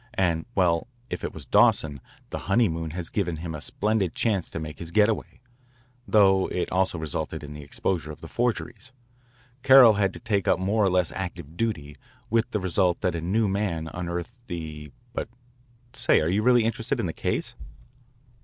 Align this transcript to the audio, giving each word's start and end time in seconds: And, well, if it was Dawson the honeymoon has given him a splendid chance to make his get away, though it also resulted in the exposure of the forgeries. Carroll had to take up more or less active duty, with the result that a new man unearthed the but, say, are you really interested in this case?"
And, 0.15 0.47
well, 0.55 0.87
if 1.11 1.23
it 1.23 1.31
was 1.31 1.45
Dawson 1.45 2.01
the 2.31 2.39
honeymoon 2.49 2.89
has 2.89 3.07
given 3.07 3.35
him 3.37 3.53
a 3.53 3.61
splendid 3.61 4.15
chance 4.15 4.49
to 4.49 4.59
make 4.59 4.79
his 4.79 4.89
get 4.89 5.09
away, 5.09 5.41
though 6.07 6.47
it 6.47 6.71
also 6.71 6.97
resulted 6.97 7.43
in 7.43 7.53
the 7.53 7.61
exposure 7.61 8.11
of 8.11 8.19
the 8.19 8.27
forgeries. 8.27 8.91
Carroll 9.61 9.93
had 10.01 10.11
to 10.15 10.19
take 10.19 10.47
up 10.47 10.57
more 10.57 10.83
or 10.83 10.89
less 10.89 11.11
active 11.11 11.55
duty, 11.55 11.97
with 12.31 12.49
the 12.49 12.59
result 12.59 13.01
that 13.01 13.13
a 13.13 13.21
new 13.21 13.47
man 13.47 13.89
unearthed 13.93 14.33
the 14.47 14.91
but, 15.13 15.29
say, 15.93 16.19
are 16.19 16.29
you 16.29 16.41
really 16.41 16.63
interested 16.63 16.99
in 16.99 17.05
this 17.05 17.13
case?" 17.15 17.53